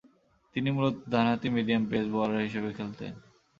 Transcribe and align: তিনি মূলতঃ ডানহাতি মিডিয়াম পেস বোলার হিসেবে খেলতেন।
তিনি 0.55 0.69
মূলতঃ 0.75 0.99
ডানহাতি 1.11 1.47
মিডিয়াম 1.55 1.83
পেস 1.89 2.05
বোলার 2.13 2.45
হিসেবে 2.47 2.69
খেলতেন। 2.77 3.13